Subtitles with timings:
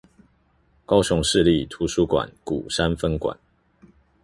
[0.83, 3.37] 高雄市立圖書館鼓山分館